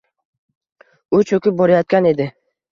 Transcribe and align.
U 1.19 1.21
cho‘kib 1.33 1.61
borayotgan 1.63 2.13
edi. 2.17 2.31